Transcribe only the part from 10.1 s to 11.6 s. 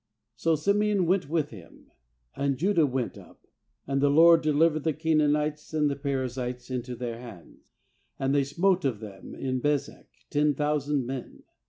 ten thousand men.